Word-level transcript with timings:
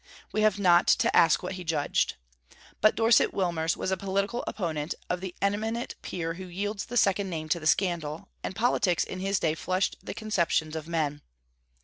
We 0.31 0.41
have 0.41 0.57
not 0.57 0.87
to 0.87 1.15
ask 1.15 1.43
what 1.43 1.53
he 1.61 1.63
judged. 1.63 2.15
But 2.81 2.95
Dorset 2.95 3.35
Wilmers 3.35 3.77
was 3.77 3.91
a 3.91 3.95
political 3.97 4.43
opponent 4.47 4.95
of 5.11 5.21
the 5.21 5.35
eminent 5.43 5.93
Peer 6.01 6.33
who 6.33 6.45
yields 6.47 6.85
the 6.85 6.97
second 6.97 7.29
name 7.29 7.49
to 7.49 7.59
the 7.59 7.67
scandal, 7.67 8.27
and 8.43 8.55
politics 8.55 9.03
in 9.03 9.19
his 9.19 9.39
day 9.39 9.53
flushed 9.53 9.97
the 10.01 10.15
conceptions 10.15 10.75
of 10.75 10.87
men. 10.87 11.21